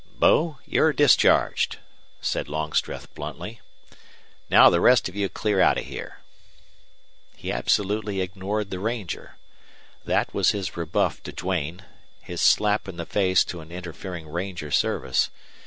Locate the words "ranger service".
14.27-15.29